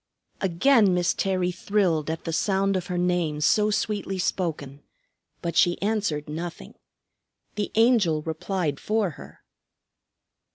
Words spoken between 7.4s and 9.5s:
The Angel replied for her.